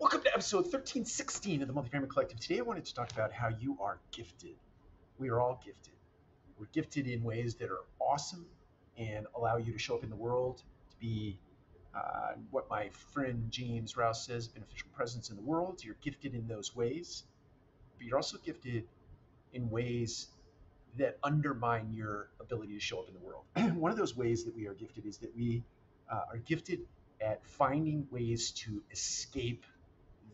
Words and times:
Welcome 0.00 0.22
to 0.22 0.32
episode 0.34 0.64
1316 0.64 1.62
of 1.62 1.68
the 1.68 1.72
Multifamily 1.72 2.10
Collective. 2.10 2.40
Today 2.40 2.58
I 2.58 2.62
wanted 2.62 2.84
to 2.86 2.94
talk 2.94 3.12
about 3.12 3.32
how 3.32 3.48
you 3.60 3.78
are 3.80 4.00
gifted. 4.10 4.56
We 5.18 5.28
are 5.28 5.40
all 5.40 5.62
gifted. 5.64 5.94
We're 6.58 6.66
gifted 6.72 7.06
in 7.06 7.22
ways 7.22 7.54
that 7.54 7.70
are 7.70 7.82
awesome 8.00 8.44
and 8.98 9.28
allow 9.36 9.56
you 9.56 9.72
to 9.72 9.78
show 9.78 9.94
up 9.94 10.02
in 10.02 10.10
the 10.10 10.16
world, 10.16 10.58
to 10.90 10.96
be 10.98 11.38
uh, 11.94 12.32
what 12.50 12.68
my 12.68 12.88
friend 13.12 13.46
James 13.50 13.96
Rouse 13.96 14.26
says, 14.26 14.48
beneficial 14.48 14.88
presence 14.92 15.30
in 15.30 15.36
the 15.36 15.42
world. 15.42 15.82
You're 15.84 15.96
gifted 16.02 16.34
in 16.34 16.48
those 16.48 16.74
ways, 16.74 17.22
but 17.96 18.04
you're 18.04 18.16
also 18.16 18.38
gifted 18.38 18.88
in 19.52 19.70
ways 19.70 20.26
that 20.98 21.18
undermine 21.22 21.92
your 21.94 22.30
ability 22.40 22.74
to 22.74 22.80
show 22.80 22.98
up 22.98 23.08
in 23.08 23.14
the 23.14 23.20
world. 23.20 23.44
One 23.78 23.92
of 23.92 23.96
those 23.96 24.16
ways 24.16 24.44
that 24.44 24.56
we 24.56 24.66
are 24.66 24.74
gifted 24.74 25.06
is 25.06 25.18
that 25.18 25.34
we 25.36 25.62
uh, 26.10 26.22
are 26.32 26.38
gifted 26.38 26.80
at 27.20 27.46
finding 27.46 28.08
ways 28.10 28.50
to 28.50 28.82
escape 28.90 29.64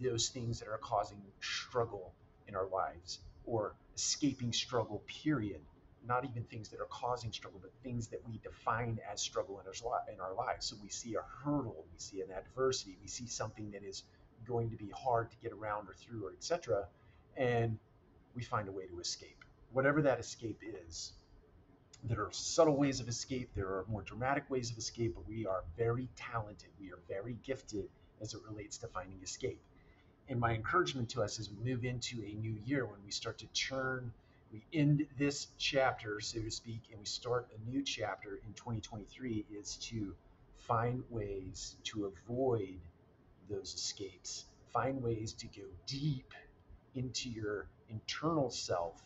those 0.00 0.28
things 0.28 0.60
that 0.60 0.68
are 0.68 0.78
causing 0.78 1.20
struggle 1.40 2.12
in 2.48 2.56
our 2.56 2.66
lives 2.66 3.20
or 3.46 3.74
escaping 3.96 4.52
struggle, 4.52 5.02
period. 5.06 5.60
Not 6.06 6.24
even 6.24 6.44
things 6.44 6.70
that 6.70 6.80
are 6.80 6.88
causing 6.90 7.30
struggle, 7.32 7.60
but 7.62 7.72
things 7.82 8.08
that 8.08 8.26
we 8.26 8.38
define 8.38 8.98
as 9.12 9.20
struggle 9.20 9.60
in 9.60 9.66
our, 9.66 10.12
in 10.12 10.20
our 10.20 10.34
lives. 10.34 10.66
So 10.66 10.76
we 10.82 10.88
see 10.88 11.14
a 11.14 11.22
hurdle, 11.44 11.84
we 11.92 11.98
see 11.98 12.22
an 12.22 12.28
adversity, 12.30 12.96
we 13.02 13.08
see 13.08 13.26
something 13.26 13.70
that 13.72 13.82
is 13.84 14.04
going 14.46 14.70
to 14.70 14.76
be 14.76 14.90
hard 14.96 15.30
to 15.30 15.36
get 15.42 15.52
around 15.52 15.88
or 15.88 15.94
through 15.94 16.26
or 16.26 16.32
etc. 16.32 16.86
And 17.36 17.78
we 18.34 18.42
find 18.42 18.68
a 18.68 18.72
way 18.72 18.86
to 18.86 18.98
escape. 18.98 19.44
Whatever 19.72 20.00
that 20.02 20.18
escape 20.18 20.62
is, 20.88 21.12
there 22.04 22.22
are 22.22 22.32
subtle 22.32 22.78
ways 22.78 23.00
of 23.00 23.08
escape, 23.08 23.50
there 23.54 23.66
are 23.66 23.84
more 23.86 24.02
dramatic 24.02 24.48
ways 24.48 24.70
of 24.70 24.78
escape, 24.78 25.14
but 25.14 25.28
we 25.28 25.46
are 25.46 25.64
very 25.76 26.08
talented, 26.16 26.70
we 26.80 26.90
are 26.92 26.98
very 27.08 27.36
gifted 27.44 27.90
as 28.22 28.32
it 28.32 28.40
relates 28.48 28.78
to 28.78 28.88
finding 28.88 29.20
escape 29.22 29.60
and 30.30 30.38
my 30.38 30.54
encouragement 30.54 31.08
to 31.10 31.22
us 31.22 31.40
as 31.40 31.50
we 31.50 31.72
move 31.72 31.84
into 31.84 32.22
a 32.22 32.32
new 32.34 32.56
year, 32.64 32.86
when 32.86 33.02
we 33.04 33.10
start 33.10 33.36
to 33.38 33.46
turn, 33.48 34.12
we 34.52 34.62
end 34.72 35.04
this 35.18 35.48
chapter, 35.58 36.20
so 36.20 36.40
to 36.40 36.50
speak, 36.50 36.82
and 36.90 37.00
we 37.00 37.04
start 37.04 37.48
a 37.54 37.70
new 37.70 37.82
chapter 37.82 38.40
in 38.46 38.52
2023, 38.54 39.44
is 39.52 39.74
to 39.76 40.14
find 40.56 41.02
ways 41.10 41.76
to 41.82 42.06
avoid 42.06 42.78
those 43.48 43.74
escapes, 43.74 44.44
find 44.72 45.02
ways 45.02 45.32
to 45.32 45.46
go 45.48 45.66
deep 45.86 46.32
into 46.94 47.28
your 47.28 47.66
internal 47.88 48.50
self, 48.50 49.02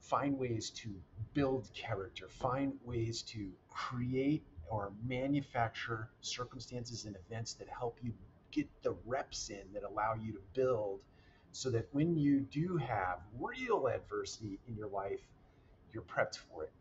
find 0.00 0.38
ways 0.38 0.70
to 0.70 0.88
build 1.34 1.68
character, 1.74 2.28
find 2.28 2.74
ways 2.84 3.22
to 3.22 3.50
create 3.68 4.44
or 4.68 4.92
manufacture 5.04 6.08
circumstances 6.20 7.06
and 7.06 7.16
events 7.16 7.54
that 7.54 7.68
help 7.68 7.98
you 8.02 8.12
get 8.50 8.68
the 8.82 8.94
reps 9.06 9.50
in 9.50 9.62
that 9.74 9.82
allow 9.82 10.14
you 10.14 10.32
to 10.32 10.40
build 10.54 11.00
so 11.52 11.70
that 11.70 11.88
when 11.92 12.16
you 12.16 12.40
do 12.40 12.76
have 12.76 13.18
real 13.38 13.88
adversity 13.88 14.58
in 14.68 14.76
your 14.76 14.88
life, 14.88 15.20
you're 15.92 16.02
prepped 16.04 16.38
for 16.38 16.64
it. 16.64 16.72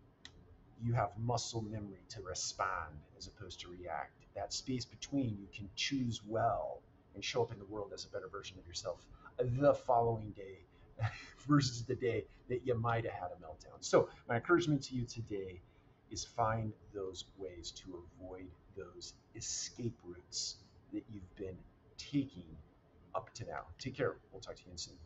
You 0.81 0.94
have 0.94 1.09
muscle 1.17 1.62
memory 1.62 2.06
to 2.09 2.22
respond 2.22 2.95
as 3.17 3.28
opposed 3.28 3.59
to 3.62 3.70
react. 3.70 4.12
That 4.36 4.53
space 4.53 4.86
between, 4.86 5.38
you 5.42 5.47
can 5.53 5.70
choose 5.75 6.22
well 6.25 6.81
and 7.16 7.23
show 7.23 7.42
up 7.42 7.52
in 7.52 7.59
the 7.59 7.66
world 7.66 7.92
as 7.94 8.06
a 8.06 8.09
better 8.09 8.28
version 8.28 8.58
of 8.59 8.67
yourself 8.67 9.06
the 9.40 9.73
following 9.73 10.31
day 10.31 10.59
versus 11.47 11.84
the 11.84 11.95
day 11.95 12.25
that 12.50 12.66
you 12.66 12.75
might 12.75 13.06
have 13.06 13.14
had 13.14 13.30
a 13.31 13.44
meltdown. 13.44 13.78
So, 13.80 14.09
my 14.28 14.36
encouragement 14.36 14.84
to 14.84 14.95
you 14.95 15.06
today 15.06 15.62
is 16.12 16.25
find 16.25 16.73
those 16.94 17.25
ways 17.38 17.72
to 17.72 18.03
avoid 18.22 18.47
those 18.75 19.14
escape 19.36 19.97
routes 20.03 20.58
that 20.94 21.04
you've 21.09 21.36
been 21.36 21.58
taking 21.98 22.58
up 23.16 23.34
to 23.36 23.45
now. 23.45 23.62
Take 23.80 23.95
care. 23.95 24.18
We'll 24.32 24.42
talk 24.42 24.56
to 24.56 24.62
you 24.66 24.78
soon. 24.78 24.98